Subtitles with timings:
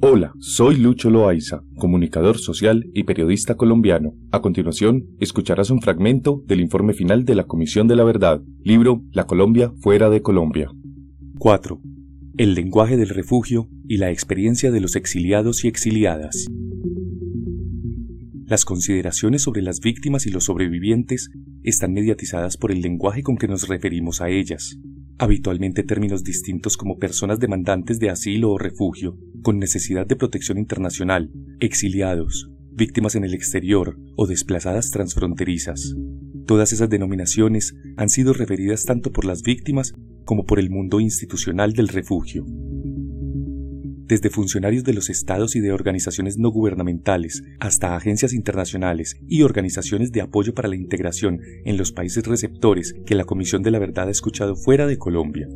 [0.00, 4.14] Hola, soy Lucho Loaiza, comunicador social y periodista colombiano.
[4.30, 9.02] A continuación, escucharás un fragmento del informe final de la Comisión de la Verdad, libro
[9.10, 10.70] La Colombia fuera de Colombia.
[11.40, 11.80] 4.
[12.36, 16.46] El lenguaje del refugio y la experiencia de los exiliados y exiliadas.
[18.46, 21.28] Las consideraciones sobre las víctimas y los sobrevivientes
[21.64, 24.78] están mediatizadas por el lenguaje con que nos referimos a ellas
[25.18, 31.30] habitualmente términos distintos como personas demandantes de asilo o refugio, con necesidad de protección internacional,
[31.60, 35.96] exiliados, víctimas en el exterior o desplazadas transfronterizas.
[36.46, 39.94] Todas esas denominaciones han sido referidas tanto por las víctimas
[40.24, 42.46] como por el mundo institucional del refugio
[44.08, 50.10] desde funcionarios de los estados y de organizaciones no gubernamentales hasta agencias internacionales y organizaciones
[50.12, 54.08] de apoyo para la integración en los países receptores que la Comisión de la Verdad
[54.08, 55.46] ha escuchado fuera de Colombia.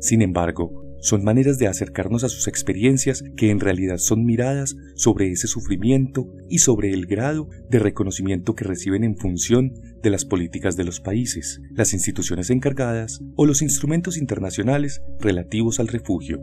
[0.00, 5.30] Sin embargo, son maneras de acercarnos a sus experiencias que en realidad son miradas sobre
[5.30, 10.76] ese sufrimiento y sobre el grado de reconocimiento que reciben en función de las políticas
[10.76, 16.40] de los países, las instituciones encargadas o los instrumentos internacionales relativos al refugio.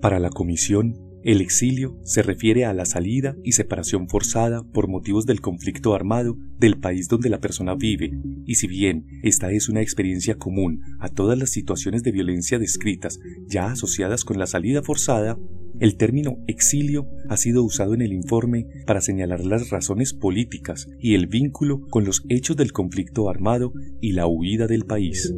[0.00, 5.26] Para la Comisión, el exilio se refiere a la salida y separación forzada por motivos
[5.26, 8.12] del conflicto armado del país donde la persona vive,
[8.46, 13.18] y si bien esta es una experiencia común a todas las situaciones de violencia descritas
[13.48, 15.36] ya asociadas con la salida forzada,
[15.80, 21.14] el término exilio ha sido usado en el informe para señalar las razones políticas y
[21.14, 25.34] el vínculo con los hechos del conflicto armado y la huida del país.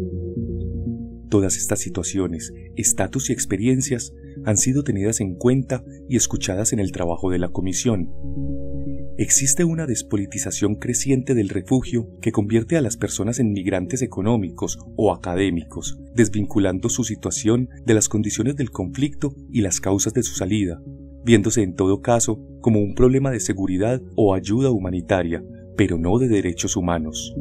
[1.30, 4.12] Todas estas situaciones, estatus y experiencias
[4.44, 8.10] han sido tenidas en cuenta y escuchadas en el trabajo de la Comisión.
[9.16, 15.12] Existe una despolitización creciente del refugio que convierte a las personas en migrantes económicos o
[15.12, 20.82] académicos, desvinculando su situación de las condiciones del conflicto y las causas de su salida,
[21.24, 25.44] viéndose en todo caso como un problema de seguridad o ayuda humanitaria,
[25.76, 27.32] pero no de derechos humanos.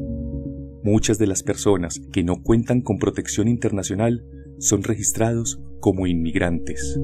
[0.91, 4.25] Muchas de las personas que no cuentan con protección internacional
[4.57, 6.99] son registrados como inmigrantes.